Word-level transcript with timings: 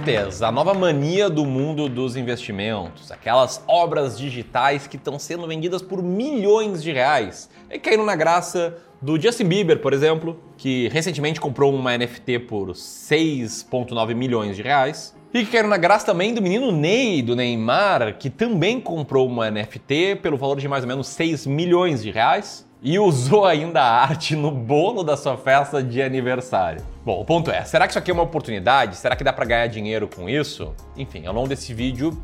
NFTs, 0.00 0.42
a 0.42 0.50
nova 0.50 0.72
mania 0.72 1.28
do 1.28 1.44
mundo 1.44 1.88
dos 1.88 2.16
investimentos, 2.16 3.12
aquelas 3.12 3.62
obras 3.66 4.18
digitais 4.18 4.86
que 4.86 4.96
estão 4.96 5.18
sendo 5.18 5.46
vendidas 5.46 5.82
por 5.82 6.02
milhões 6.02 6.82
de 6.82 6.90
reais. 6.90 7.50
E 7.70 7.78
caíram 7.78 8.04
na 8.04 8.16
graça 8.16 8.78
do 9.00 9.20
Justin 9.20 9.44
Bieber, 9.44 9.78
por 9.80 9.92
exemplo, 9.92 10.40
que 10.56 10.88
recentemente 10.88 11.40
comprou 11.40 11.74
uma 11.74 11.96
NFT 11.96 12.40
por 12.40 12.70
6,9 12.70 14.14
milhões 14.14 14.56
de 14.56 14.62
reais. 14.62 15.14
E 15.34 15.44
que 15.44 15.52
caíram 15.52 15.68
na 15.68 15.76
graça 15.76 16.06
também 16.06 16.32
do 16.32 16.42
menino 16.42 16.72
Ney, 16.72 17.22
do 17.22 17.36
Neymar, 17.36 18.16
que 18.18 18.30
também 18.30 18.80
comprou 18.80 19.28
uma 19.28 19.50
NFT 19.50 20.16
pelo 20.22 20.36
valor 20.36 20.58
de 20.58 20.68
mais 20.68 20.82
ou 20.82 20.88
menos 20.88 21.08
6 21.08 21.46
milhões 21.46 22.02
de 22.02 22.10
reais 22.10 22.68
e 22.82 22.98
usou 22.98 23.44
ainda 23.44 23.82
a 23.82 24.02
arte 24.02 24.34
no 24.34 24.50
bolo 24.50 25.02
da 25.02 25.16
sua 25.16 25.36
festa 25.36 25.82
de 25.82 26.00
aniversário. 26.00 26.82
Bom, 27.04 27.20
o 27.20 27.24
ponto 27.24 27.50
é, 27.50 27.62
será 27.64 27.86
que 27.86 27.92
isso 27.92 27.98
aqui 27.98 28.10
é 28.10 28.14
uma 28.14 28.22
oportunidade? 28.22 28.96
Será 28.96 29.14
que 29.14 29.24
dá 29.24 29.32
para 29.32 29.44
ganhar 29.44 29.66
dinheiro 29.66 30.08
com 30.08 30.28
isso? 30.28 30.74
Enfim, 30.96 31.26
ao 31.26 31.34
longo 31.34 31.48
desse 31.48 31.74
vídeo 31.74 32.16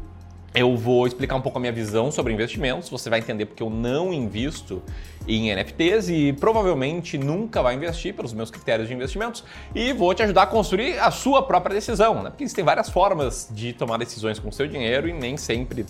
eu 0.54 0.74
vou 0.74 1.06
explicar 1.06 1.36
um 1.36 1.40
pouco 1.42 1.58
a 1.58 1.60
minha 1.60 1.72
visão 1.72 2.10
sobre 2.10 2.32
investimentos, 2.32 2.88
você 2.88 3.10
vai 3.10 3.18
entender 3.18 3.44
porque 3.44 3.62
eu 3.62 3.68
não 3.68 4.10
invisto 4.10 4.82
em 5.28 5.54
NFTs 5.54 6.08
e 6.08 6.32
provavelmente 6.32 7.18
nunca 7.18 7.62
vai 7.62 7.74
investir 7.74 8.14
pelos 8.14 8.32
meus 8.32 8.50
critérios 8.50 8.88
de 8.88 8.94
investimentos 8.94 9.44
e 9.74 9.92
vou 9.92 10.14
te 10.14 10.22
ajudar 10.22 10.44
a 10.44 10.46
construir 10.46 10.98
a 10.98 11.10
sua 11.10 11.42
própria 11.42 11.74
decisão, 11.74 12.22
né? 12.22 12.30
Porque 12.30 12.44
existem 12.44 12.64
várias 12.64 12.88
formas 12.88 13.50
de 13.50 13.74
tomar 13.74 13.98
decisões 13.98 14.38
com 14.38 14.48
o 14.48 14.52
seu 14.52 14.66
dinheiro 14.66 15.06
e 15.06 15.12
nem 15.12 15.36
sempre 15.36 15.84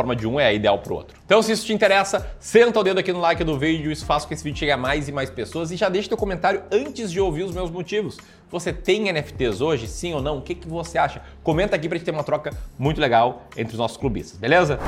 forma 0.00 0.16
de 0.16 0.26
um 0.26 0.40
é 0.40 0.54
ideal 0.54 0.78
para 0.78 0.92
o 0.92 0.96
outro. 0.96 1.14
Então, 1.26 1.42
se 1.42 1.52
isso 1.52 1.66
te 1.66 1.74
interessa, 1.74 2.26
senta 2.38 2.80
o 2.80 2.82
dedo 2.82 2.98
aqui 2.98 3.12
no 3.12 3.20
like 3.20 3.44
do 3.44 3.58
vídeo, 3.58 3.92
isso 3.92 4.06
faz 4.06 4.22
com 4.22 4.28
que 4.28 4.34
esse 4.34 4.42
vídeo 4.42 4.58
chegue 4.58 4.72
a 4.72 4.76
mais 4.76 5.08
e 5.08 5.12
mais 5.12 5.28
pessoas 5.28 5.70
e 5.70 5.76
já 5.76 5.90
deixa 5.90 6.08
teu 6.08 6.16
comentário 6.16 6.62
antes 6.72 7.12
de 7.12 7.20
ouvir 7.20 7.42
os 7.42 7.54
meus 7.54 7.70
motivos. 7.70 8.16
Você 8.50 8.72
tem 8.72 9.12
NFTs 9.12 9.60
hoje, 9.60 9.86
sim 9.86 10.14
ou 10.14 10.22
não? 10.22 10.38
O 10.38 10.42
que, 10.42 10.54
que 10.54 10.66
você 10.66 10.96
acha? 10.96 11.20
Comenta 11.42 11.76
aqui 11.76 11.86
para 11.86 11.98
gente 11.98 12.06
ter 12.06 12.12
uma 12.12 12.24
troca 12.24 12.50
muito 12.78 12.98
legal 12.98 13.42
entre 13.56 13.74
os 13.74 13.78
nossos 13.78 13.98
clubistas, 13.98 14.38
beleza? 14.38 14.78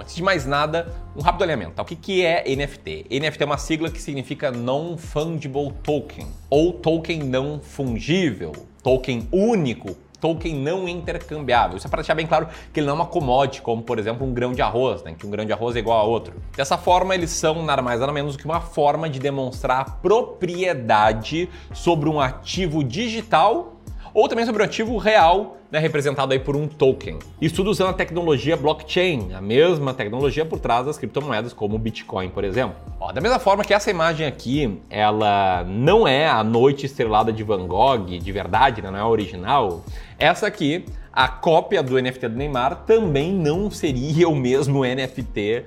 Antes 0.00 0.14
de 0.14 0.22
mais 0.22 0.46
nada, 0.46 0.92
um 1.16 1.20
rápido 1.20 1.42
alinhamento. 1.42 1.72
Tá? 1.72 1.82
O 1.82 1.84
que, 1.84 1.96
que 1.96 2.24
é 2.24 2.44
NFT? 2.54 3.06
NFT 3.10 3.42
é 3.42 3.46
uma 3.46 3.58
sigla 3.58 3.90
que 3.90 4.00
significa 4.00 4.50
Non-Fungible 4.50 5.72
Token, 5.82 6.26
ou 6.48 6.72
token 6.72 7.20
não 7.20 7.60
fungível, 7.60 8.52
token 8.82 9.28
único, 9.32 9.96
token 10.22 10.54
não 10.54 10.88
intercambiável. 10.88 11.76
Isso 11.76 11.86
é 11.86 11.90
para 11.90 12.00
deixar 12.00 12.14
bem 12.14 12.26
claro 12.26 12.48
que 12.72 12.78
ele 12.78 12.86
não 12.86 12.92
é 12.92 12.96
uma 12.96 13.06
commodity, 13.06 13.60
como 13.60 13.82
por 13.82 13.98
exemplo 13.98 14.24
um 14.24 14.32
grão 14.32 14.52
de 14.52 14.62
arroz, 14.62 15.02
né? 15.02 15.14
que 15.18 15.26
um 15.26 15.30
grão 15.30 15.44
de 15.44 15.52
arroz 15.52 15.74
é 15.74 15.80
igual 15.80 15.98
a 15.98 16.04
outro. 16.04 16.34
Dessa 16.56 16.78
forma, 16.78 17.14
eles 17.14 17.30
são 17.30 17.64
nada 17.64 17.82
mais 17.82 17.98
nada 17.98 18.12
menos 18.12 18.36
do 18.36 18.38
que 18.38 18.44
uma 18.44 18.60
forma 18.60 19.10
de 19.10 19.18
demonstrar 19.18 20.00
propriedade 20.00 21.50
sobre 21.74 22.08
um 22.08 22.20
ativo 22.20 22.84
digital 22.84 23.71
ou 24.14 24.28
também 24.28 24.44
sobre 24.44 24.62
o 24.62 24.64
ativo 24.64 24.96
real, 24.98 25.56
né, 25.70 25.78
representado 25.78 26.32
aí 26.32 26.38
por 26.38 26.54
um 26.54 26.68
token. 26.68 27.18
Isso 27.40 27.54
tudo 27.56 27.70
usando 27.70 27.90
a 27.90 27.92
tecnologia 27.94 28.56
blockchain, 28.56 29.32
a 29.32 29.40
mesma 29.40 29.94
tecnologia 29.94 30.44
por 30.44 30.58
trás 30.60 30.86
das 30.86 30.98
criptomoedas 30.98 31.52
como 31.52 31.76
o 31.76 31.78
Bitcoin, 31.78 32.28
por 32.28 32.44
exemplo. 32.44 32.76
Ó, 33.00 33.10
da 33.10 33.20
mesma 33.20 33.38
forma 33.38 33.64
que 33.64 33.72
essa 33.72 33.90
imagem 33.90 34.26
aqui, 34.26 34.80
ela 34.90 35.64
não 35.64 36.06
é 36.06 36.28
a 36.28 36.44
noite 36.44 36.86
estrelada 36.86 37.32
de 37.32 37.42
Van 37.42 37.66
Gogh, 37.66 38.06
de 38.06 38.32
verdade, 38.32 38.82
né, 38.82 38.90
não 38.90 38.98
é 38.98 39.02
a 39.02 39.08
original, 39.08 39.82
essa 40.18 40.46
aqui, 40.46 40.84
a 41.12 41.28
cópia 41.28 41.82
do 41.82 42.00
NFT 42.00 42.28
do 42.28 42.36
Neymar, 42.36 42.84
também 42.86 43.32
não 43.32 43.70
seria 43.70 44.28
o 44.28 44.36
mesmo 44.36 44.84
NFT 44.84 45.64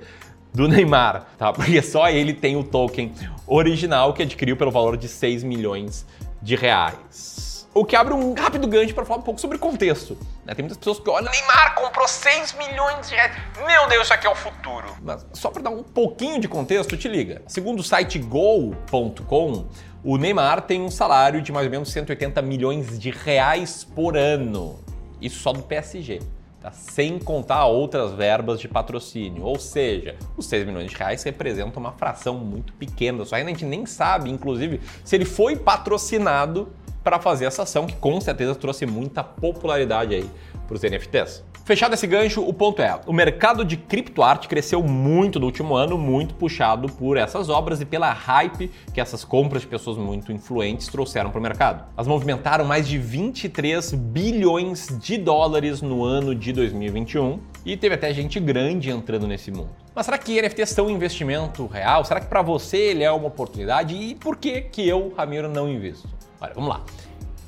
do 0.52 0.66
Neymar, 0.66 1.26
tá? 1.36 1.52
Porque 1.52 1.82
só 1.82 2.08
ele 2.08 2.32
tem 2.32 2.56
o 2.56 2.64
token 2.64 3.12
original 3.46 4.14
que 4.14 4.22
adquiriu 4.22 4.56
pelo 4.56 4.70
valor 4.70 4.96
de 4.96 5.06
6 5.06 5.44
milhões 5.44 6.06
de 6.40 6.56
reais. 6.56 7.55
O 7.76 7.84
que 7.84 7.94
abre 7.94 8.14
um 8.14 8.32
rápido 8.32 8.66
gancho 8.66 8.94
para 8.94 9.04
falar 9.04 9.20
um 9.20 9.22
pouco 9.22 9.38
sobre 9.38 9.58
contexto. 9.58 10.16
Né? 10.46 10.54
Tem 10.54 10.62
muitas 10.62 10.78
pessoas 10.78 10.98
que 10.98 11.10
olham, 11.10 11.30
Neymar 11.30 11.74
comprou 11.74 12.08
6 12.08 12.54
milhões 12.54 13.06
de 13.06 13.14
reais. 13.14 13.36
Meu 13.66 13.86
Deus, 13.86 14.04
isso 14.04 14.14
aqui 14.14 14.26
é 14.26 14.30
o 14.30 14.34
futuro. 14.34 14.86
Mas 15.02 15.26
só 15.34 15.50
para 15.50 15.60
dar 15.60 15.68
um 15.68 15.82
pouquinho 15.82 16.40
de 16.40 16.48
contexto, 16.48 16.96
te 16.96 17.06
liga. 17.06 17.42
Segundo 17.46 17.80
o 17.80 17.82
site 17.82 18.18
Go.com, 18.18 19.66
o 20.02 20.16
Neymar 20.16 20.62
tem 20.62 20.80
um 20.80 20.90
salário 20.90 21.42
de 21.42 21.52
mais 21.52 21.66
ou 21.66 21.70
menos 21.70 21.92
180 21.92 22.40
milhões 22.40 22.98
de 22.98 23.10
reais 23.10 23.84
por 23.84 24.16
ano. 24.16 24.82
Isso 25.20 25.40
só 25.40 25.52
do 25.52 25.62
PSG. 25.62 26.22
Tá? 26.62 26.72
Sem 26.72 27.18
contar 27.18 27.66
outras 27.66 28.14
verbas 28.14 28.58
de 28.58 28.68
patrocínio. 28.68 29.42
Ou 29.42 29.58
seja, 29.58 30.16
os 30.34 30.46
6 30.46 30.64
milhões 30.64 30.90
de 30.90 30.96
reais 30.96 31.22
representam 31.24 31.78
uma 31.78 31.92
fração 31.92 32.38
muito 32.38 32.72
pequena. 32.72 33.22
Só 33.26 33.36
ainda 33.36 33.50
a 33.50 33.52
gente 33.52 33.66
nem 33.66 33.84
sabe, 33.84 34.30
inclusive, 34.30 34.80
se 35.04 35.14
ele 35.14 35.26
foi 35.26 35.56
patrocinado 35.56 36.72
para 37.06 37.20
fazer 37.20 37.44
essa 37.44 37.62
ação 37.62 37.86
que 37.86 37.94
com 37.94 38.20
certeza 38.20 38.52
trouxe 38.56 38.84
muita 38.84 39.22
popularidade 39.22 40.12
aí 40.12 40.28
para 40.66 40.74
os 40.74 40.82
NFTs. 40.82 41.44
Fechado 41.64 41.94
esse 41.94 42.04
gancho, 42.04 42.42
o 42.42 42.52
ponto 42.52 42.82
é: 42.82 43.00
o 43.06 43.12
mercado 43.12 43.64
de 43.64 43.76
criptoarte 43.76 44.48
cresceu 44.48 44.82
muito 44.82 45.38
no 45.38 45.46
último 45.46 45.76
ano, 45.76 45.96
muito 45.96 46.34
puxado 46.34 46.88
por 46.88 47.16
essas 47.16 47.48
obras 47.48 47.80
e 47.80 47.84
pela 47.84 48.12
hype 48.12 48.72
que 48.92 49.00
essas 49.00 49.24
compras 49.24 49.62
de 49.62 49.68
pessoas 49.68 49.96
muito 49.96 50.32
influentes 50.32 50.88
trouxeram 50.88 51.30
para 51.30 51.38
o 51.38 51.42
mercado. 51.42 51.84
Elas 51.96 52.08
movimentaram 52.08 52.64
mais 52.64 52.88
de 52.88 52.98
23 52.98 53.94
bilhões 53.94 54.88
de 55.00 55.16
dólares 55.16 55.82
no 55.82 56.04
ano 56.04 56.34
de 56.34 56.52
2021 56.52 57.38
e 57.64 57.76
teve 57.76 57.94
até 57.94 58.12
gente 58.12 58.40
grande 58.40 58.90
entrando 58.90 59.28
nesse 59.28 59.52
mundo. 59.52 59.70
Mas 59.94 60.06
será 60.06 60.18
que 60.18 60.40
NFTs 60.42 60.70
são 60.70 60.86
um 60.86 60.90
investimento 60.90 61.66
real? 61.66 62.04
Será 62.04 62.20
que 62.20 62.26
para 62.26 62.42
você 62.42 62.76
ele 62.76 63.04
é 63.04 63.10
uma 63.12 63.28
oportunidade? 63.28 63.94
E 63.94 64.16
por 64.16 64.36
que 64.36 64.60
que 64.60 64.86
eu, 64.86 65.14
Ramiro, 65.16 65.48
não 65.48 65.68
invisto? 65.68 66.15
Olha, 66.40 66.52
vamos 66.54 66.70
lá. 66.70 66.84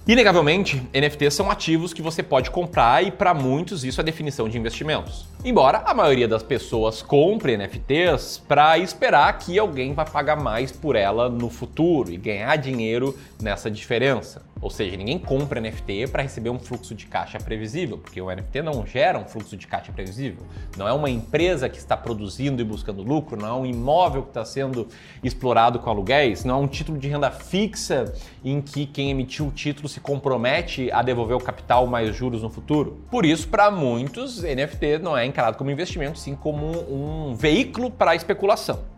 Inegavelmente, 0.08 0.82
NFTs 0.94 1.34
são 1.34 1.50
ativos 1.50 1.92
que 1.92 2.00
você 2.00 2.22
pode 2.22 2.50
comprar 2.50 3.04
e 3.04 3.10
para 3.10 3.34
muitos 3.34 3.84
isso 3.84 4.00
é 4.00 4.04
definição 4.04 4.48
de 4.48 4.56
investimentos. 4.56 5.26
Embora 5.44 5.82
a 5.84 5.92
maioria 5.92 6.26
das 6.26 6.42
pessoas 6.42 7.02
compre 7.02 7.58
NFTs 7.58 8.42
para 8.48 8.78
esperar 8.78 9.38
que 9.38 9.58
alguém 9.58 9.92
vai 9.92 10.08
pagar 10.08 10.36
mais 10.36 10.72
por 10.72 10.96
ela 10.96 11.28
no 11.28 11.50
futuro 11.50 12.10
e 12.10 12.16
ganhar 12.16 12.56
dinheiro 12.56 13.14
nessa 13.38 13.70
diferença. 13.70 14.40
Ou 14.60 14.70
seja, 14.70 14.96
ninguém 14.96 15.18
compra 15.18 15.60
NFT 15.60 16.08
para 16.10 16.22
receber 16.22 16.50
um 16.50 16.58
fluxo 16.58 16.94
de 16.94 17.06
caixa 17.06 17.38
previsível, 17.38 17.98
porque 17.98 18.20
o 18.20 18.34
NFT 18.34 18.62
não 18.62 18.84
gera 18.86 19.18
um 19.18 19.24
fluxo 19.24 19.56
de 19.56 19.66
caixa 19.66 19.92
previsível. 19.92 20.44
Não 20.76 20.88
é 20.88 20.92
uma 20.92 21.08
empresa 21.08 21.68
que 21.68 21.78
está 21.78 21.96
produzindo 21.96 22.60
e 22.60 22.64
buscando 22.64 23.02
lucro, 23.02 23.40
não 23.40 23.48
é 23.48 23.52
um 23.52 23.66
imóvel 23.66 24.22
que 24.22 24.28
está 24.28 24.44
sendo 24.44 24.88
explorado 25.22 25.78
com 25.78 25.88
aluguéis, 25.88 26.44
não 26.44 26.56
é 26.56 26.58
um 26.58 26.66
título 26.66 26.98
de 26.98 27.08
renda 27.08 27.30
fixa 27.30 28.12
em 28.44 28.60
que 28.60 28.86
quem 28.86 29.10
emitiu 29.10 29.46
o 29.46 29.50
título 29.50 29.88
se 29.88 30.00
compromete 30.00 30.90
a 30.90 31.02
devolver 31.02 31.36
o 31.36 31.40
capital 31.40 31.86
mais 31.86 32.14
juros 32.14 32.42
no 32.42 32.50
futuro. 32.50 32.98
Por 33.10 33.24
isso, 33.24 33.48
para 33.48 33.70
muitos, 33.70 34.42
NFT 34.42 34.98
não 35.00 35.16
é 35.16 35.24
encarado 35.24 35.56
como 35.56 35.70
investimento, 35.70 36.18
sim 36.18 36.34
como 36.34 36.66
um 36.66 37.34
veículo 37.34 37.90
para 37.90 38.14
especulação. 38.14 38.97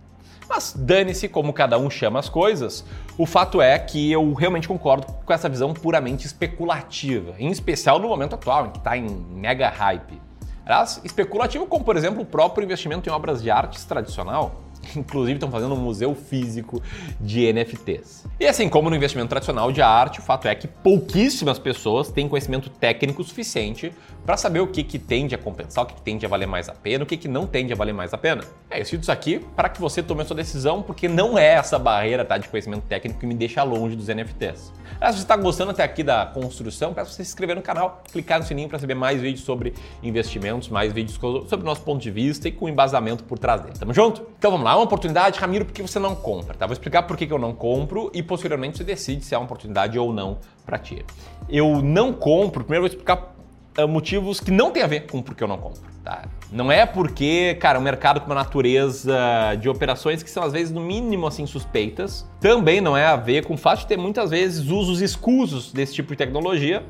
Mas 0.50 0.74
dane-se 0.76 1.28
como 1.28 1.52
cada 1.52 1.78
um 1.78 1.88
chama 1.88 2.18
as 2.18 2.28
coisas, 2.28 2.84
o 3.16 3.24
fato 3.24 3.62
é 3.62 3.78
que 3.78 4.10
eu 4.10 4.34
realmente 4.34 4.66
concordo 4.66 5.06
com 5.24 5.32
essa 5.32 5.48
visão 5.48 5.72
puramente 5.72 6.26
especulativa, 6.26 7.36
em 7.38 7.52
especial 7.52 8.00
no 8.00 8.08
momento 8.08 8.34
atual, 8.34 8.66
em 8.66 8.70
que 8.70 8.78
está 8.78 8.96
em 8.96 9.08
mega 9.08 9.68
hype. 9.68 10.20
Aliás, 10.66 11.00
especulativo 11.04 11.66
como, 11.66 11.84
por 11.84 11.96
exemplo, 11.96 12.22
o 12.22 12.26
próprio 12.26 12.64
investimento 12.64 13.08
em 13.08 13.12
obras 13.12 13.40
de 13.40 13.48
artes 13.48 13.84
tradicional, 13.84 14.56
Inclusive 14.96 15.34
estão 15.34 15.50
fazendo 15.50 15.74
um 15.74 15.78
museu 15.78 16.14
físico 16.14 16.82
de 17.20 17.52
NFTs. 17.52 18.26
E 18.38 18.46
assim 18.46 18.68
como 18.68 18.90
no 18.90 18.96
investimento 18.96 19.28
tradicional 19.28 19.70
de 19.70 19.82
arte, 19.82 20.20
o 20.20 20.22
fato 20.22 20.48
é 20.48 20.54
que 20.54 20.66
pouquíssimas 20.66 21.58
pessoas 21.58 22.10
têm 22.10 22.28
conhecimento 22.28 22.70
técnico 22.70 23.22
suficiente 23.22 23.92
para 24.24 24.36
saber 24.36 24.60
o 24.60 24.66
que, 24.66 24.82
que 24.82 24.98
tende 24.98 25.34
a 25.34 25.38
compensar, 25.38 25.84
o 25.84 25.86
que, 25.86 25.94
que 25.94 26.02
tende 26.02 26.24
a 26.26 26.28
valer 26.28 26.46
mais 26.46 26.68
a 26.68 26.72
pena, 26.72 27.04
o 27.04 27.06
que, 27.06 27.16
que 27.16 27.28
não 27.28 27.46
tende 27.46 27.72
a 27.72 27.76
valer 27.76 27.92
mais 27.92 28.12
a 28.12 28.18
pena. 28.18 28.42
É, 28.70 28.80
eu 28.80 28.84
cito 28.84 29.02
isso 29.02 29.12
aqui 29.12 29.40
para 29.56 29.68
que 29.68 29.80
você 29.80 30.02
tome 30.02 30.22
a 30.22 30.24
sua 30.24 30.36
decisão, 30.36 30.82
porque 30.82 31.08
não 31.08 31.38
é 31.38 31.54
essa 31.54 31.78
barreira 31.78 32.24
tá, 32.24 32.38
de 32.38 32.48
conhecimento 32.48 32.82
técnico 32.82 33.20
que 33.20 33.26
me 33.26 33.34
deixa 33.34 33.62
longe 33.62 33.96
dos 33.96 34.08
NFTs. 34.08 34.72
Se 35.00 35.16
você 35.16 35.22
está 35.22 35.36
gostando 35.36 35.70
até 35.70 35.82
aqui 35.82 36.02
da 36.02 36.26
construção, 36.26 36.92
peço 36.92 37.12
você 37.12 37.24
se 37.24 37.30
inscrever 37.30 37.56
no 37.56 37.62
canal, 37.62 38.02
clicar 38.12 38.38
no 38.38 38.44
sininho 38.44 38.68
para 38.68 38.78
saber 38.78 38.94
mais 38.94 39.20
vídeos 39.20 39.44
sobre 39.44 39.72
investimentos, 40.02 40.68
mais 40.68 40.92
vídeos 40.92 41.18
sobre 41.18 41.64
o 41.64 41.64
nosso 41.64 41.80
ponto 41.82 42.02
de 42.02 42.10
vista 42.10 42.48
e 42.48 42.52
com 42.52 42.68
embasamento 42.68 43.24
por 43.24 43.38
trás 43.38 43.62
dele. 43.62 43.74
Tamo 43.78 43.94
junto? 43.94 44.26
Então 44.38 44.50
vamos 44.50 44.64
lá, 44.64 44.69
uma 44.76 44.84
oportunidade, 44.84 45.38
Ramiro, 45.38 45.64
por 45.64 45.72
que 45.72 45.82
você 45.82 45.98
não 45.98 46.14
compra? 46.14 46.54
Tá? 46.54 46.66
Vou 46.66 46.72
explicar 46.72 47.02
por 47.02 47.16
que 47.16 47.30
eu 47.30 47.38
não 47.38 47.54
compro 47.54 48.10
e 48.14 48.22
posteriormente 48.22 48.78
você 48.78 48.84
decide 48.84 49.24
se 49.24 49.34
é 49.34 49.38
uma 49.38 49.44
oportunidade 49.44 49.98
ou 49.98 50.12
não 50.12 50.38
para 50.64 50.78
ti. 50.78 51.04
Eu 51.48 51.82
não 51.82 52.12
compro, 52.12 52.64
primeiro 52.64 52.82
vou 52.82 52.88
explicar 52.88 53.34
uh, 53.78 53.88
motivos 53.88 54.40
que 54.40 54.50
não 54.50 54.70
tem 54.70 54.82
a 54.82 54.86
ver 54.86 55.06
com 55.06 55.22
por 55.22 55.34
que 55.34 55.42
eu 55.42 55.48
não 55.48 55.58
compro. 55.58 55.90
Tá? 56.04 56.24
Não 56.50 56.72
é 56.72 56.86
porque, 56.86 57.56
cara, 57.60 57.78
o 57.78 57.82
mercado 57.82 58.20
com 58.20 58.26
uma 58.26 58.34
natureza 58.34 59.16
de 59.60 59.68
operações 59.68 60.22
que 60.22 60.30
são 60.30 60.42
às 60.42 60.52
vezes 60.52 60.72
no 60.72 60.80
mínimo 60.80 61.26
assim 61.26 61.46
suspeitas. 61.46 62.26
Também 62.40 62.80
não 62.80 62.96
é 62.96 63.06
a 63.06 63.16
ver 63.16 63.44
com 63.44 63.54
o 63.54 63.56
fato 63.56 63.80
de 63.80 63.86
ter 63.86 63.96
muitas 63.96 64.30
vezes 64.30 64.68
usos 64.68 65.00
escusos 65.00 65.72
desse 65.72 65.94
tipo 65.94 66.10
de 66.10 66.16
tecnologia 66.16 66.82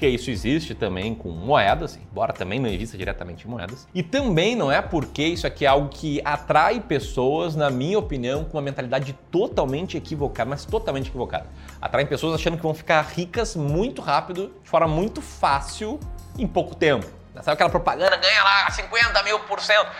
porque 0.00 0.08
isso 0.08 0.30
existe 0.30 0.74
também 0.74 1.14
com 1.14 1.28
moedas, 1.28 1.94
embora 1.94 2.32
também 2.32 2.58
não 2.58 2.70
exista 2.70 2.96
diretamente 2.96 3.46
em 3.46 3.50
moedas. 3.50 3.86
E 3.94 4.02
também 4.02 4.56
não 4.56 4.72
é 4.72 4.80
porque 4.80 5.22
isso 5.22 5.46
aqui 5.46 5.66
é 5.66 5.68
algo 5.68 5.90
que 5.90 6.22
atrai 6.24 6.80
pessoas, 6.80 7.54
na 7.54 7.68
minha 7.68 7.98
opinião, 7.98 8.42
com 8.42 8.56
uma 8.56 8.62
mentalidade 8.62 9.12
totalmente 9.30 9.98
equivocada, 9.98 10.48
mas 10.48 10.64
totalmente 10.64 11.08
equivocada. 11.08 11.48
Atraem 11.82 12.06
pessoas 12.06 12.34
achando 12.34 12.56
que 12.56 12.62
vão 12.62 12.72
ficar 12.72 13.02
ricas 13.02 13.54
muito 13.54 14.00
rápido, 14.00 14.50
de 14.64 14.70
forma 14.70 14.88
muito 14.88 15.20
fácil, 15.20 16.00
em 16.38 16.46
pouco 16.46 16.74
tempo. 16.74 17.04
Sabe 17.34 17.50
aquela 17.50 17.68
propaganda, 17.68 18.16
ganha 18.16 18.42
lá 18.42 18.70
50 18.70 19.22
mil 19.22 19.38
por 19.40 19.60
cento. 19.60 19.90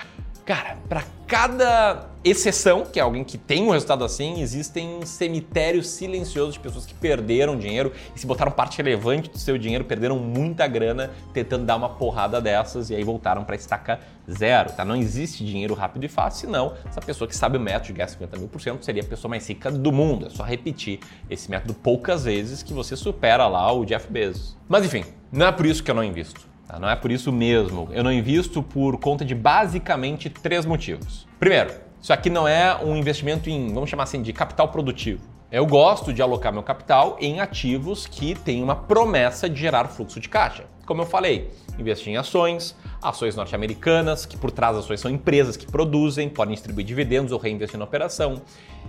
Cara, 0.46 0.78
para 0.88 1.04
cada 1.26 2.09
exceção, 2.22 2.84
que 2.84 3.00
é 3.00 3.02
alguém 3.02 3.24
que 3.24 3.38
tem 3.38 3.62
um 3.62 3.70
resultado 3.70 4.04
assim, 4.04 4.42
existem 4.42 5.04
cemitérios 5.06 5.88
silenciosos 5.88 6.54
de 6.54 6.60
pessoas 6.60 6.84
que 6.84 6.92
perderam 6.92 7.56
dinheiro 7.56 7.92
e 8.14 8.20
se 8.20 8.26
botaram 8.26 8.52
parte 8.52 8.76
relevante 8.76 9.30
do 9.30 9.38
seu 9.38 9.56
dinheiro, 9.56 9.84
perderam 9.84 10.18
muita 10.18 10.66
grana 10.66 11.10
tentando 11.32 11.64
dar 11.64 11.76
uma 11.76 11.88
porrada 11.88 12.40
dessas 12.40 12.90
e 12.90 12.94
aí 12.94 13.02
voltaram 13.02 13.42
para 13.44 13.56
estaca 13.56 14.00
zero, 14.30 14.72
tá? 14.72 14.84
Não 14.84 14.96
existe 14.96 15.44
dinheiro 15.44 15.74
rápido 15.74 16.04
e 16.04 16.08
fácil, 16.08 16.46
senão 16.46 16.74
essa 16.86 17.00
pessoa 17.00 17.26
que 17.26 17.34
sabe 17.34 17.56
o 17.56 17.60
método 17.60 17.86
de 17.86 17.92
ganhar 17.94 18.08
50 18.08 18.38
mil 18.38 18.48
por 18.48 18.60
cento 18.60 18.84
seria 18.84 19.02
a 19.02 19.06
pessoa 19.06 19.30
mais 19.30 19.48
rica 19.48 19.70
do 19.70 19.90
mundo. 19.90 20.26
É 20.26 20.30
só 20.30 20.42
repetir 20.42 21.00
esse 21.28 21.50
método 21.50 21.72
poucas 21.72 22.24
vezes 22.24 22.62
que 22.62 22.74
você 22.74 22.96
supera 22.96 23.46
lá 23.46 23.72
o 23.72 23.84
Jeff 23.86 24.10
Bezos. 24.12 24.56
Mas 24.68 24.84
enfim, 24.84 25.04
não 25.32 25.46
é 25.46 25.52
por 25.52 25.64
isso 25.64 25.82
que 25.82 25.90
eu 25.90 25.94
não 25.94 26.04
invisto. 26.04 26.50
Tá? 26.66 26.78
Não 26.78 26.88
é 26.88 26.94
por 26.94 27.10
isso 27.10 27.32
mesmo. 27.32 27.88
Eu 27.90 28.04
não 28.04 28.12
invisto 28.12 28.62
por 28.62 28.98
conta 28.98 29.24
de 29.24 29.34
basicamente 29.34 30.28
três 30.28 30.64
motivos. 30.64 31.26
Primeiro, 31.38 31.72
isso 32.00 32.12
aqui 32.12 32.30
não 32.30 32.48
é 32.48 32.76
um 32.82 32.96
investimento 32.96 33.50
em, 33.50 33.72
vamos 33.72 33.90
chamar 33.90 34.04
assim, 34.04 34.22
de 34.22 34.32
capital 34.32 34.68
produtivo. 34.68 35.20
Eu 35.52 35.66
gosto 35.66 36.12
de 36.12 36.22
alocar 36.22 36.52
meu 36.52 36.62
capital 36.62 37.16
em 37.20 37.40
ativos 37.40 38.06
que 38.06 38.34
têm 38.34 38.62
uma 38.62 38.76
promessa 38.76 39.50
de 39.50 39.60
gerar 39.60 39.86
fluxo 39.86 40.20
de 40.20 40.28
caixa. 40.28 40.64
Como 40.90 41.02
eu 41.02 41.06
falei, 41.06 41.48
investir 41.78 42.12
em 42.12 42.16
ações, 42.16 42.74
ações 43.00 43.36
norte-americanas, 43.36 44.26
que 44.26 44.36
por 44.36 44.50
trás 44.50 44.74
das 44.74 44.84
ações 44.86 44.98
são 44.98 45.08
empresas 45.08 45.56
que 45.56 45.64
produzem, 45.64 46.28
podem 46.28 46.52
distribuir 46.52 46.84
dividendos 46.84 47.30
ou 47.30 47.38
reinvestir 47.38 47.78
na 47.78 47.84
operação, 47.84 48.42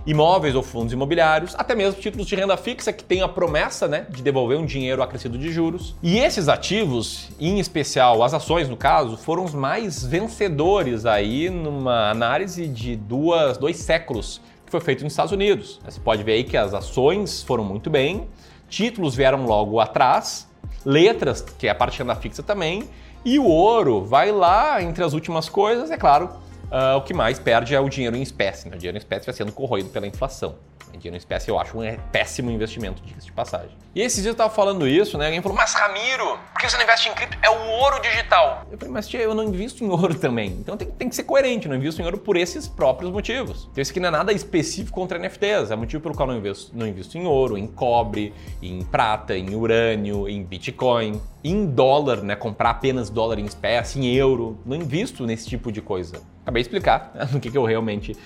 imóveis 0.04 0.56
ou 0.56 0.64
fundos 0.64 0.92
imobiliários, 0.92 1.54
até 1.56 1.76
mesmo 1.76 2.00
títulos 2.00 2.26
de 2.26 2.34
renda 2.34 2.56
fixa 2.56 2.92
que 2.92 3.04
têm 3.04 3.22
a 3.22 3.28
promessa 3.28 3.86
né, 3.86 4.04
de 4.10 4.20
devolver 4.20 4.58
um 4.58 4.66
dinheiro 4.66 5.00
acrescido 5.00 5.38
de 5.38 5.52
juros. 5.52 5.94
E 6.02 6.18
esses 6.18 6.48
ativos, 6.48 7.28
em 7.38 7.60
especial 7.60 8.20
as 8.24 8.34
ações 8.34 8.68
no 8.68 8.76
caso, 8.76 9.16
foram 9.16 9.44
os 9.44 9.54
mais 9.54 10.04
vencedores 10.04 11.06
aí 11.06 11.48
numa 11.48 12.10
análise 12.10 12.66
de 12.66 12.96
duas, 12.96 13.56
dois 13.58 13.76
séculos 13.76 14.40
que 14.66 14.72
foi 14.72 14.80
feito 14.80 15.04
nos 15.04 15.12
Estados 15.12 15.30
Unidos. 15.30 15.80
Você 15.84 16.00
pode 16.00 16.24
ver 16.24 16.32
aí 16.32 16.42
que 16.42 16.56
as 16.56 16.74
ações 16.74 17.44
foram 17.44 17.62
muito 17.62 17.88
bem, 17.88 18.26
títulos 18.68 19.14
vieram 19.14 19.46
logo 19.46 19.78
atrás, 19.78 20.50
letras, 20.84 21.40
que 21.40 21.66
é 21.66 21.70
a 21.70 21.74
parte 21.74 21.94
de 21.94 21.98
renda 21.98 22.14
fixa 22.16 22.42
também, 22.42 22.88
e 23.24 23.38
o 23.38 23.44
ouro 23.44 24.04
vai 24.04 24.32
lá 24.32 24.82
entre 24.82 25.04
as 25.04 25.12
últimas 25.12 25.48
coisas, 25.48 25.90
é 25.90 25.96
claro, 25.96 26.26
uh, 26.70 26.96
o 26.96 27.02
que 27.02 27.14
mais 27.14 27.38
perde 27.38 27.74
é 27.74 27.80
o 27.80 27.88
dinheiro 27.88 28.16
em 28.16 28.22
espécie. 28.22 28.68
Né? 28.68 28.76
O 28.76 28.78
dinheiro 28.78 28.96
em 28.96 28.98
espécie 28.98 29.26
vai 29.26 29.34
sendo 29.34 29.52
corroído 29.52 29.90
pela 29.90 30.06
inflação. 30.06 30.56
Dinheiro 30.98 31.16
em 31.16 31.18
espécie 31.18 31.50
eu 31.50 31.58
acho 31.58 31.78
um 31.78 31.96
péssimo 32.10 32.50
investimento, 32.50 33.02
diga 33.02 33.20
de 33.20 33.32
passagem. 33.32 33.76
E 33.94 34.00
esses 34.00 34.22
dias 34.22 34.32
eu 34.32 34.36
tava 34.36 34.54
falando 34.54 34.86
isso, 34.86 35.18
né? 35.18 35.26
Alguém 35.26 35.42
falou, 35.42 35.56
mas 35.56 35.74
Ramiro, 35.74 36.38
por 36.52 36.60
que 36.60 36.70
você 36.70 36.76
não 36.76 36.84
investe 36.84 37.08
em 37.08 37.14
cripto? 37.14 37.36
É 37.42 37.50
o 37.50 37.68
ouro 37.82 38.00
digital. 38.00 38.66
Eu 38.70 38.78
falei, 38.78 38.92
mas 38.92 39.08
tia, 39.08 39.20
eu 39.20 39.34
não 39.34 39.44
invisto 39.44 39.84
em 39.84 39.88
ouro 39.90 40.14
também. 40.14 40.50
Então 40.60 40.76
tem, 40.76 40.88
tem 40.88 41.08
que 41.08 41.14
ser 41.14 41.24
coerente, 41.24 41.66
eu 41.66 41.70
não 41.70 41.76
invisto 41.76 42.00
em 42.00 42.04
ouro 42.04 42.18
por 42.18 42.36
esses 42.36 42.68
próprios 42.68 43.10
motivos. 43.10 43.68
Então 43.70 43.82
isso 43.82 43.90
aqui 43.90 44.00
não 44.00 44.08
é 44.08 44.12
nada 44.12 44.32
específico 44.32 44.92
contra 44.92 45.18
NFTs, 45.18 45.70
é 45.70 45.76
motivo 45.76 46.02
pelo 46.02 46.14
qual 46.14 46.28
eu 46.28 46.32
não 46.32 46.40
invisto, 46.40 46.76
não 46.76 46.86
invisto 46.86 47.18
em 47.18 47.26
ouro, 47.26 47.58
em 47.58 47.66
cobre, 47.66 48.32
em 48.62 48.82
prata, 48.84 49.36
em 49.36 49.54
urânio, 49.54 50.28
em 50.28 50.42
Bitcoin, 50.42 51.20
em 51.44 51.66
dólar, 51.66 52.22
né? 52.22 52.36
Comprar 52.36 52.70
apenas 52.70 53.10
dólar 53.10 53.38
em 53.38 53.44
espécie, 53.44 53.98
em 53.98 54.14
euro. 54.14 54.58
Não 54.64 54.76
invisto 54.76 55.26
nesse 55.26 55.48
tipo 55.48 55.72
de 55.72 55.82
coisa. 55.82 56.22
Acabei 56.42 56.62
de 56.62 56.68
explicar 56.68 57.10
né, 57.14 57.28
no 57.32 57.40
que, 57.40 57.50
que 57.50 57.58
eu 57.58 57.64
realmente 57.64 58.16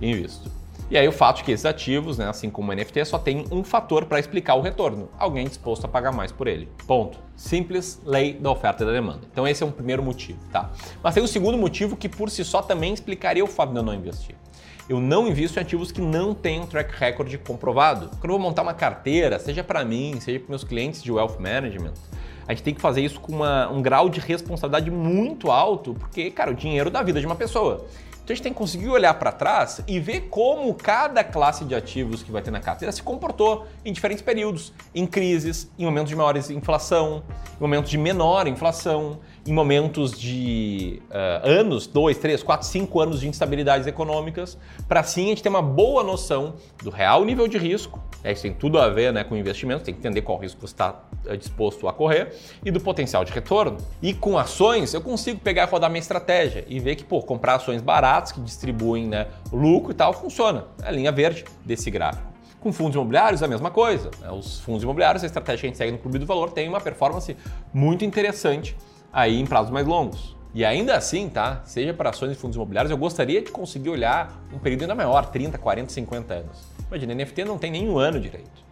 invisto. 0.00 0.50
E 0.90 0.98
aí 0.98 1.08
o 1.08 1.12
fato 1.12 1.38
de 1.38 1.44
que 1.44 1.52
esses 1.52 1.64
ativos, 1.64 2.18
né, 2.18 2.28
assim 2.28 2.50
como 2.50 2.70
o 2.70 2.74
NFT, 2.74 3.04
só 3.06 3.18
tem 3.18 3.46
um 3.50 3.64
fator 3.64 4.04
para 4.04 4.18
explicar 4.18 4.54
o 4.54 4.60
retorno: 4.60 5.08
alguém 5.18 5.46
disposto 5.46 5.84
a 5.84 5.88
pagar 5.88 6.12
mais 6.12 6.30
por 6.30 6.46
ele. 6.46 6.68
Ponto. 6.86 7.18
Simples 7.34 8.00
lei 8.04 8.34
da 8.34 8.50
oferta 8.50 8.84
e 8.84 8.86
da 8.86 8.92
demanda. 8.92 9.22
Então 9.30 9.48
esse 9.48 9.62
é 9.62 9.66
um 9.66 9.72
primeiro 9.72 10.02
motivo, 10.02 10.38
tá? 10.52 10.70
Mas 11.02 11.14
tem 11.14 11.22
um 11.22 11.26
segundo 11.26 11.58
motivo 11.58 11.96
que 11.96 12.08
por 12.08 12.30
si 12.30 12.44
só 12.44 12.62
também 12.62 12.92
explicaria 12.92 13.42
o 13.42 13.46
fato 13.46 13.72
de 13.72 13.78
eu 13.78 13.82
não 13.82 13.94
investir. 13.94 14.36
Eu 14.86 15.00
não 15.00 15.26
invisto 15.26 15.58
em 15.58 15.62
ativos 15.62 15.90
que 15.90 16.00
não 16.00 16.34
têm 16.34 16.60
um 16.60 16.66
track 16.66 16.92
record 16.98 17.34
comprovado. 17.38 18.10
Quando 18.20 18.24
eu 18.24 18.30
vou 18.30 18.38
montar 18.38 18.62
uma 18.62 18.74
carteira, 18.74 19.38
seja 19.38 19.64
para 19.64 19.82
mim, 19.82 20.20
seja 20.20 20.38
para 20.38 20.50
meus 20.50 20.62
clientes 20.62 21.02
de 21.02 21.10
wealth 21.10 21.38
management, 21.40 21.94
a 22.46 22.52
gente 22.52 22.62
tem 22.62 22.74
que 22.74 22.80
fazer 22.80 23.00
isso 23.00 23.18
com 23.18 23.32
uma, 23.32 23.68
um 23.70 23.80
grau 23.80 24.10
de 24.10 24.20
responsabilidade 24.20 24.90
muito 24.90 25.50
alto, 25.50 25.94
porque, 25.94 26.30
cara, 26.30 26.50
o 26.50 26.54
dinheiro 26.54 26.90
da 26.90 27.02
vida 27.02 27.18
de 27.18 27.24
uma 27.24 27.34
pessoa. 27.34 27.86
Então 28.24 28.32
a 28.32 28.36
gente 28.36 28.42
tem 28.42 28.52
que 28.54 28.58
conseguir 28.58 28.88
olhar 28.88 29.12
para 29.14 29.30
trás 29.30 29.82
e 29.86 30.00
ver 30.00 30.28
como 30.30 30.72
cada 30.72 31.22
classe 31.22 31.62
de 31.62 31.74
ativos 31.74 32.22
que 32.22 32.32
vai 32.32 32.40
ter 32.40 32.50
na 32.50 32.58
carteira 32.58 32.90
se 32.90 33.02
comportou 33.02 33.66
em 33.84 33.92
diferentes 33.92 34.22
períodos, 34.22 34.72
em 34.94 35.06
crises, 35.06 35.70
em 35.78 35.84
momentos 35.84 36.08
de 36.08 36.16
maior 36.16 36.34
inflação, 36.34 37.22
em 37.58 37.60
momentos 37.60 37.90
de 37.90 37.98
menor 37.98 38.46
inflação, 38.48 39.20
em 39.46 39.52
momentos 39.52 40.12
de 40.18 41.02
uh, 41.10 41.46
anos, 41.46 41.86
dois, 41.86 42.16
três, 42.16 42.42
quatro, 42.42 42.66
cinco 42.66 43.00
anos 43.00 43.20
de 43.20 43.28
instabilidades 43.28 43.86
econômicas, 43.86 44.56
para 44.88 45.00
assim 45.00 45.26
a 45.26 45.28
gente 45.28 45.42
ter 45.42 45.50
uma 45.50 45.60
boa 45.60 46.02
noção 46.02 46.54
do 46.82 46.90
real 46.90 47.24
nível 47.24 47.46
de 47.46 47.58
risco. 47.58 48.02
É, 48.22 48.32
isso 48.32 48.40
tem 48.40 48.54
tudo 48.54 48.78
a 48.78 48.88
ver 48.88 49.12
né, 49.12 49.22
com 49.22 49.36
investimento, 49.36 49.84
tem 49.84 49.92
que 49.92 50.00
entender 50.00 50.22
qual 50.22 50.38
risco 50.38 50.58
você 50.58 50.72
está 50.72 51.02
eh, 51.26 51.36
disposto 51.36 51.86
a 51.86 51.92
correr 51.92 52.34
e 52.64 52.70
do 52.70 52.80
potencial 52.80 53.22
de 53.22 53.30
retorno. 53.30 53.76
E 54.00 54.14
com 54.14 54.38
ações, 54.38 54.94
eu 54.94 55.02
consigo 55.02 55.38
pegar 55.40 55.68
e 55.68 55.70
rodar 55.70 55.90
minha 55.90 56.00
estratégia 56.00 56.64
e 56.66 56.80
ver 56.80 56.96
que, 56.96 57.04
pô, 57.04 57.20
comprar 57.20 57.56
ações 57.56 57.82
baratas 57.82 58.32
que 58.32 58.40
distribuem 58.40 59.06
né, 59.06 59.26
lucro 59.52 59.92
e 59.92 59.94
tal 59.94 60.14
funciona. 60.14 60.64
É 60.82 60.88
a 60.88 60.90
linha 60.90 61.12
verde 61.12 61.44
desse 61.62 61.90
gráfico. 61.90 62.32
Com 62.60 62.72
fundos 62.72 62.94
imobiliários, 62.94 63.42
a 63.42 63.48
mesma 63.48 63.70
coisa. 63.70 64.10
Né? 64.22 64.30
Os 64.30 64.60
fundos 64.60 64.82
imobiliários, 64.82 65.22
a 65.22 65.26
estratégia 65.26 65.60
que 65.60 65.66
a 65.66 65.68
gente 65.68 65.76
segue 65.76 65.92
no 65.92 65.98
Clube 65.98 66.18
do 66.18 66.24
Valor, 66.24 66.50
tem 66.50 66.66
uma 66.66 66.80
performance 66.80 67.36
muito 67.74 68.06
interessante 68.06 68.74
aí 69.14 69.40
em 69.40 69.46
prazos 69.46 69.70
mais 69.70 69.86
longos. 69.86 70.34
E 70.52 70.64
ainda 70.64 70.96
assim, 70.96 71.28
tá? 71.28 71.62
Seja 71.64 71.94
para 71.94 72.10
ações 72.10 72.32
e 72.32 72.34
fundos 72.34 72.56
imobiliários, 72.56 72.90
eu 72.90 72.98
gostaria 72.98 73.40
de 73.40 73.50
conseguir 73.50 73.90
olhar 73.90 74.40
um 74.52 74.58
período 74.58 74.82
ainda 74.82 74.94
maior, 74.94 75.26
30, 75.26 75.56
40, 75.56 75.92
50 75.92 76.34
anos. 76.34 76.62
Imagina, 76.88 77.14
NFT 77.14 77.44
não 77.44 77.58
tem 77.58 77.70
nenhum 77.70 77.98
ano 77.98 78.20
direito. 78.20 78.64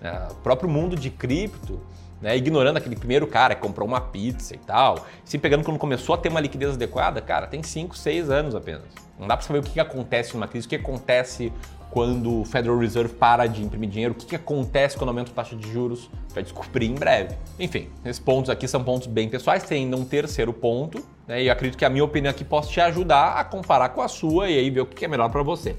É, 0.00 0.28
o 0.30 0.36
próprio 0.36 0.68
mundo 0.68 0.96
de 0.96 1.10
cripto, 1.10 1.80
né, 2.20 2.36
ignorando 2.36 2.76
aquele 2.76 2.96
primeiro 2.96 3.26
cara 3.26 3.54
que 3.54 3.60
comprou 3.60 3.86
uma 3.86 4.00
pizza 4.00 4.54
e 4.54 4.58
tal, 4.58 5.06
se 5.24 5.38
pegando 5.38 5.64
quando 5.64 5.78
começou 5.78 6.14
a 6.14 6.18
ter 6.18 6.28
uma 6.28 6.40
liquidez 6.40 6.74
adequada, 6.74 7.20
cara, 7.20 7.46
tem 7.46 7.62
5, 7.62 7.96
6 7.96 8.30
anos 8.30 8.54
apenas. 8.54 9.07
Não 9.18 9.26
dá 9.26 9.36
para 9.36 9.46
saber 9.46 9.58
o 9.58 9.62
que, 9.62 9.72
que 9.72 9.80
acontece 9.80 10.34
numa 10.34 10.46
crise, 10.46 10.66
o 10.66 10.70
que 10.70 10.76
acontece 10.76 11.52
quando 11.90 12.42
o 12.42 12.44
Federal 12.44 12.78
Reserve 12.78 13.14
para 13.14 13.46
de 13.46 13.62
imprimir 13.62 13.88
dinheiro, 13.88 14.12
o 14.12 14.16
que, 14.16 14.26
que 14.26 14.36
acontece 14.36 14.96
quando 14.96 15.08
aumenta 15.08 15.30
a 15.30 15.34
taxa 15.34 15.56
de 15.56 15.70
juros, 15.72 16.10
vai 16.34 16.42
descobrir 16.42 16.86
em 16.86 16.94
breve. 16.94 17.34
Enfim, 17.58 17.88
esses 18.04 18.20
pontos 18.20 18.50
aqui 18.50 18.68
são 18.68 18.84
pontos 18.84 19.06
bem 19.06 19.28
pessoais, 19.28 19.62
tem 19.62 19.84
ainda 19.84 19.96
um 19.96 20.04
terceiro 20.04 20.52
ponto, 20.52 21.02
né, 21.26 21.42
e 21.42 21.50
acredito 21.50 21.78
que 21.78 21.84
a 21.84 21.90
minha 21.90 22.04
opinião 22.04 22.30
aqui 22.30 22.44
possa 22.44 22.70
te 22.70 22.80
ajudar 22.80 23.38
a 23.38 23.44
comparar 23.44 23.88
com 23.90 24.02
a 24.02 24.08
sua 24.08 24.50
e 24.50 24.58
aí 24.58 24.70
ver 24.70 24.82
o 24.82 24.86
que 24.86 25.04
é 25.04 25.08
melhor 25.08 25.30
para 25.30 25.42
você. 25.42 25.76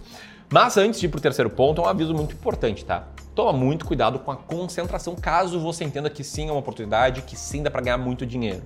Mas 0.51 0.77
antes 0.77 0.99
de 0.99 1.05
ir 1.05 1.09
para 1.09 1.19
o 1.19 1.21
terceiro 1.21 1.49
ponto, 1.49 1.79
é 1.79 1.85
um 1.85 1.87
aviso 1.87 2.13
muito 2.13 2.33
importante, 2.33 2.83
tá? 2.83 3.07
Toma 3.35 3.53
muito 3.53 3.85
cuidado 3.85 4.17
com 4.17 4.31
a 4.31 4.35
concentração, 4.35 5.15
caso 5.15 5.59
você 5.59 5.83
entenda 5.83 6.09
que 6.09 6.23
sim 6.23 6.49
é 6.49 6.51
uma 6.51 6.59
oportunidade, 6.59 7.21
que 7.21 7.37
sim 7.37 7.61
dá 7.61 7.69
para 7.69 7.81
ganhar 7.81 7.97
muito 7.99 8.25
dinheiro. 8.25 8.63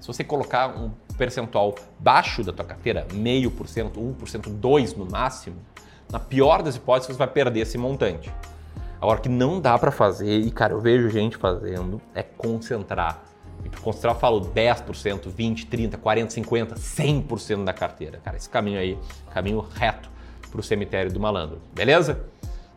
Se 0.00 0.06
você 0.06 0.22
colocar 0.22 0.68
um 0.68 0.90
percentual 1.16 1.74
baixo 1.98 2.42
da 2.44 2.52
tua 2.52 2.64
carteira, 2.64 3.06
meio 3.12 3.50
por 3.50 3.68
cento, 3.68 4.00
1%, 4.00 4.60
2% 4.60 4.96
no 4.96 5.10
máximo, 5.10 5.56
na 6.10 6.18
pior 6.18 6.62
das 6.62 6.76
hipóteses, 6.76 7.14
você 7.14 7.18
vai 7.18 7.28
perder 7.28 7.60
esse 7.60 7.76
montante. 7.76 8.32
Agora, 9.00 9.18
o 9.18 9.22
que 9.22 9.28
não 9.28 9.60
dá 9.60 9.78
para 9.78 9.90
fazer, 9.90 10.40
e 10.40 10.50
cara, 10.50 10.72
eu 10.72 10.80
vejo 10.80 11.08
gente 11.10 11.36
fazendo, 11.36 12.00
é 12.14 12.22
concentrar. 12.22 13.22
E 13.64 13.68
para 13.68 13.80
concentrar, 13.80 14.14
eu 14.14 14.18
falo 14.18 14.40
10%, 14.40 15.30
20%, 15.30 15.68
30%, 15.68 15.96
40%, 15.98 16.28
50%, 16.44 16.74
100% 16.74 17.64
da 17.64 17.72
carteira. 17.72 18.20
Cara, 18.24 18.36
esse 18.36 18.48
caminho 18.48 18.78
aí, 18.78 18.98
caminho 19.32 19.60
reto 19.60 20.10
para 20.50 20.60
o 20.60 20.62
cemitério 20.62 21.12
do 21.12 21.20
malandro. 21.20 21.60
Beleza? 21.74 22.20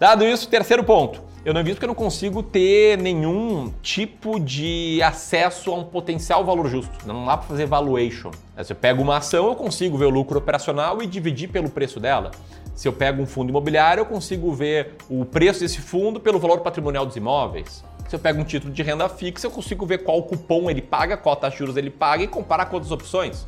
Dado 0.01 0.25
isso, 0.25 0.49
terceiro 0.49 0.83
ponto. 0.83 1.21
Eu 1.45 1.53
não 1.53 1.61
invisto 1.61 1.75
porque 1.75 1.85
eu 1.85 1.89
não 1.89 1.93
consigo 1.93 2.41
ter 2.41 2.97
nenhum 2.97 3.71
tipo 3.83 4.39
de 4.39 4.99
acesso 5.03 5.69
a 5.69 5.75
um 5.75 5.83
potencial 5.83 6.43
valor 6.43 6.67
justo. 6.67 6.91
Não 7.05 7.23
dá 7.23 7.37
para 7.37 7.47
fazer 7.49 7.67
valuation. 7.67 8.31
Se 8.63 8.73
eu 8.73 8.75
pego 8.75 9.03
uma 9.03 9.17
ação, 9.17 9.49
eu 9.49 9.55
consigo 9.55 9.99
ver 9.99 10.05
o 10.05 10.09
lucro 10.09 10.39
operacional 10.39 11.03
e 11.03 11.05
dividir 11.05 11.49
pelo 11.49 11.69
preço 11.69 11.99
dela. 11.99 12.31
Se 12.73 12.87
eu 12.87 12.93
pego 12.93 13.21
um 13.21 13.27
fundo 13.27 13.51
imobiliário, 13.51 14.01
eu 14.01 14.05
consigo 14.07 14.51
ver 14.51 14.95
o 15.07 15.23
preço 15.23 15.59
desse 15.59 15.79
fundo 15.79 16.19
pelo 16.19 16.39
valor 16.39 16.61
patrimonial 16.61 17.05
dos 17.05 17.15
imóveis. 17.15 17.83
Se 18.09 18.15
eu 18.15 18.19
pego 18.19 18.41
um 18.41 18.43
título 18.43 18.73
de 18.73 18.81
renda 18.81 19.07
fixa, 19.07 19.45
eu 19.45 19.51
consigo 19.51 19.85
ver 19.85 19.99
qual 19.99 20.23
cupom 20.23 20.67
ele 20.67 20.81
paga, 20.81 21.15
qual 21.15 21.35
taxa 21.35 21.51
de 21.51 21.59
juros 21.59 21.77
ele 21.77 21.91
paga 21.91 22.23
e 22.23 22.27
comparar 22.27 22.65
com 22.65 22.77
outras 22.77 22.91
opções. 22.91 23.45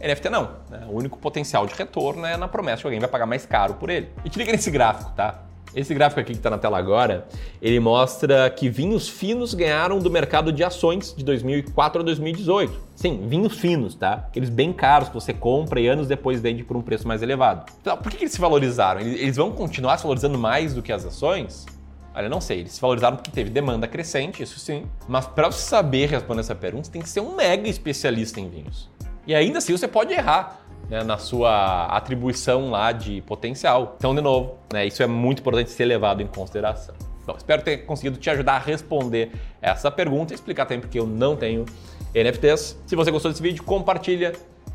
NFT 0.00 0.30
não. 0.30 0.50
Né? 0.68 0.84
O 0.88 0.96
único 0.96 1.16
potencial 1.16 1.64
de 1.64 1.74
retorno 1.74 2.26
é 2.26 2.36
na 2.36 2.48
promessa 2.48 2.80
que 2.80 2.88
alguém 2.88 2.98
vai 2.98 3.08
pagar 3.08 3.26
mais 3.26 3.46
caro 3.46 3.74
por 3.74 3.88
ele. 3.88 4.08
E 4.24 4.28
te 4.28 4.36
liga 4.36 4.50
nesse 4.50 4.68
gráfico, 4.68 5.12
tá? 5.12 5.51
Esse 5.74 5.94
gráfico 5.94 6.20
aqui 6.20 6.32
que 6.32 6.38
está 6.38 6.50
na 6.50 6.58
tela 6.58 6.78
agora, 6.78 7.26
ele 7.60 7.80
mostra 7.80 8.50
que 8.50 8.68
vinhos 8.68 9.08
finos 9.08 9.54
ganharam 9.54 9.98
do 9.98 10.10
mercado 10.10 10.52
de 10.52 10.62
ações 10.62 11.14
de 11.16 11.24
2004 11.24 12.02
a 12.02 12.04
2018. 12.04 12.78
Sim, 12.94 13.26
vinhos 13.26 13.58
finos, 13.58 13.94
tá? 13.94 14.26
Aqueles 14.28 14.50
bem 14.50 14.72
caros 14.72 15.08
que 15.08 15.14
você 15.14 15.32
compra 15.32 15.80
e 15.80 15.88
anos 15.88 16.06
depois 16.06 16.40
vende 16.40 16.62
por 16.62 16.76
um 16.76 16.82
preço 16.82 17.08
mais 17.08 17.22
elevado. 17.22 17.72
Então, 17.80 17.96
por 17.96 18.12
que, 18.12 18.18
eles 18.18 18.32
se 18.32 18.40
valorizaram? 18.40 19.00
Eles 19.00 19.36
vão 19.36 19.50
continuar 19.52 19.96
se 19.96 20.02
valorizando 20.02 20.38
mais 20.38 20.74
do 20.74 20.82
que 20.82 20.92
as 20.92 21.06
ações? 21.06 21.64
Olha, 22.14 22.28
não 22.28 22.42
sei, 22.42 22.60
eles 22.60 22.72
se 22.72 22.80
valorizaram 22.80 23.16
porque 23.16 23.30
teve 23.30 23.48
demanda 23.48 23.88
crescente, 23.88 24.42
isso 24.42 24.58
sim. 24.58 24.84
Mas 25.08 25.26
para 25.26 25.50
você 25.50 25.62
saber 25.62 26.10
responder 26.10 26.40
essa 26.40 26.54
pergunta, 26.54 26.84
você 26.84 26.92
tem 26.92 27.00
que 27.00 27.08
ser 27.08 27.20
um 27.20 27.34
mega 27.34 27.66
especialista 27.66 28.38
em 28.38 28.50
vinhos. 28.50 28.90
E 29.26 29.34
ainda 29.34 29.58
assim 29.58 29.72
você 29.72 29.88
pode 29.88 30.12
errar 30.12 30.60
né, 30.88 31.02
na 31.02 31.18
sua 31.18 31.86
atribuição 31.86 32.70
lá 32.70 32.92
de 32.92 33.20
potencial. 33.22 33.96
Então, 33.98 34.14
de 34.14 34.20
novo, 34.20 34.58
né, 34.72 34.86
isso 34.86 35.02
é 35.02 35.06
muito 35.06 35.40
importante 35.40 35.70
ser 35.70 35.84
levado 35.84 36.22
em 36.22 36.26
consideração. 36.26 36.94
Bom, 37.26 37.34
espero 37.36 37.62
ter 37.62 37.78
conseguido 37.78 38.18
te 38.18 38.28
ajudar 38.30 38.54
a 38.54 38.58
responder 38.58 39.30
essa 39.60 39.90
pergunta 39.90 40.32
e 40.32 40.34
explicar 40.34 40.66
também 40.66 40.80
porque 40.80 40.98
eu 40.98 41.06
não 41.06 41.36
tenho 41.36 41.64
NFTs. 42.14 42.78
Se 42.86 42.96
você 42.96 43.10
gostou 43.10 43.30
desse 43.30 43.42
vídeo, 43.42 43.62
compartilha 43.62 44.32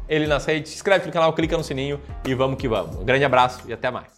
ele 0.08 0.28
nas 0.28 0.46
redes, 0.46 0.72
se 0.72 0.78
inscreve 0.78 1.06
no 1.06 1.12
canal, 1.12 1.34
clica 1.34 1.58
no 1.58 1.64
sininho 1.64 2.00
e 2.26 2.34
vamos 2.34 2.58
que 2.58 2.68
vamos. 2.68 2.96
Um 2.96 3.04
grande 3.04 3.26
abraço 3.26 3.64
e 3.68 3.74
até 3.74 3.92
mais. 3.92 4.17